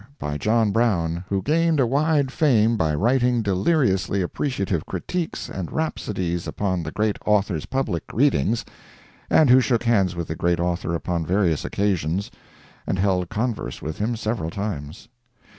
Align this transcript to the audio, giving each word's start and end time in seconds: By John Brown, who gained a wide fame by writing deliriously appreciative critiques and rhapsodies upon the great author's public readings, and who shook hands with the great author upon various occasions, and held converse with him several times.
By 0.17 0.39
John 0.39 0.71
Brown, 0.71 1.25
who 1.29 1.43
gained 1.43 1.79
a 1.79 1.85
wide 1.85 2.31
fame 2.31 2.75
by 2.75 2.95
writing 2.95 3.43
deliriously 3.43 4.23
appreciative 4.23 4.83
critiques 4.87 5.47
and 5.47 5.71
rhapsodies 5.71 6.47
upon 6.47 6.81
the 6.81 6.89
great 6.91 7.19
author's 7.23 7.67
public 7.67 8.05
readings, 8.11 8.65
and 9.29 9.51
who 9.51 9.59
shook 9.61 9.83
hands 9.83 10.15
with 10.15 10.27
the 10.27 10.35
great 10.35 10.59
author 10.59 10.95
upon 10.95 11.23
various 11.23 11.63
occasions, 11.63 12.31
and 12.87 12.97
held 12.97 13.29
converse 13.29 13.79
with 13.83 13.99
him 13.99 14.15
several 14.15 14.49
times. 14.49 15.07